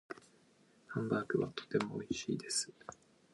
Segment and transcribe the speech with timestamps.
[0.87, 2.73] ハンバーグはとても美味しいです。